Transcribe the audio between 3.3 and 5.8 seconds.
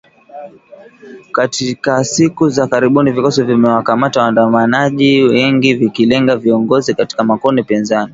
vimewakamata waandamanaji wengi